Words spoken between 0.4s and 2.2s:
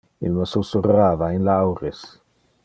susurrava in le aures.